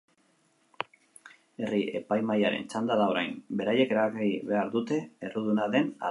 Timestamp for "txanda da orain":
2.71-3.37